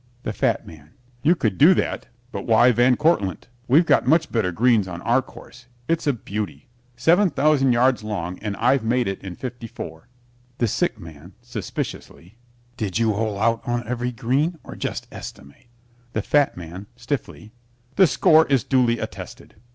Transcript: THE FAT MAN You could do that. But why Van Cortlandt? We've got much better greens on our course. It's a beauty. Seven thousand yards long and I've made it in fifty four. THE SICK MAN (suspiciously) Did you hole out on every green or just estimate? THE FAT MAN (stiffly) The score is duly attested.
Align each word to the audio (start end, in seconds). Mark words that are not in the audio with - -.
THE 0.23 0.33
FAT 0.33 0.65
MAN 0.65 0.95
You 1.21 1.35
could 1.35 1.59
do 1.59 1.75
that. 1.75 2.07
But 2.31 2.47
why 2.47 2.71
Van 2.71 2.97
Cortlandt? 2.97 3.49
We've 3.67 3.85
got 3.85 4.07
much 4.07 4.31
better 4.31 4.51
greens 4.51 4.87
on 4.87 4.99
our 5.03 5.21
course. 5.21 5.67
It's 5.87 6.07
a 6.07 6.13
beauty. 6.13 6.69
Seven 6.95 7.29
thousand 7.29 7.71
yards 7.71 8.03
long 8.03 8.39
and 8.39 8.57
I've 8.57 8.83
made 8.83 9.07
it 9.07 9.21
in 9.23 9.35
fifty 9.35 9.67
four. 9.67 10.07
THE 10.57 10.67
SICK 10.67 10.97
MAN 10.99 11.33
(suspiciously) 11.43 12.39
Did 12.77 12.97
you 12.97 13.13
hole 13.13 13.37
out 13.37 13.61
on 13.67 13.87
every 13.87 14.11
green 14.11 14.57
or 14.63 14.75
just 14.75 15.05
estimate? 15.11 15.67
THE 16.13 16.23
FAT 16.23 16.57
MAN 16.57 16.87
(stiffly) 16.95 17.51
The 17.95 18.07
score 18.07 18.47
is 18.47 18.63
duly 18.63 18.97
attested. 18.97 19.53